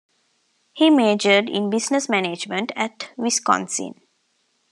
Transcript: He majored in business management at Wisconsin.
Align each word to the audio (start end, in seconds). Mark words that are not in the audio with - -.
He 0.73 0.89
majored 0.89 1.47
in 1.47 1.69
business 1.69 2.09
management 2.09 2.71
at 2.75 3.11
Wisconsin. 3.17 4.01